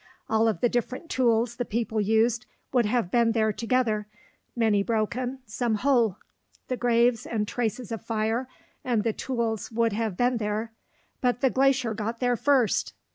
[0.27, 4.07] All of the different tools the people used would have been there together
[4.55, 6.17] many broken, some whole.
[6.69, 8.49] The graves, and traces of fire,
[8.83, 10.73] and the tools would have been there.
[11.21, 12.95] But the glacier got there first!